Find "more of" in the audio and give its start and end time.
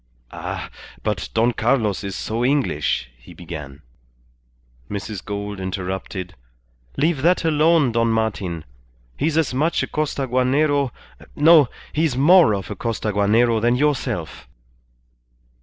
12.17-12.71